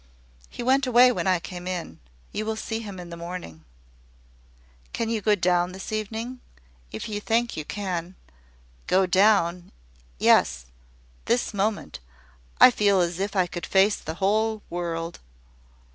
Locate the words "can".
4.93-5.09, 7.63-8.15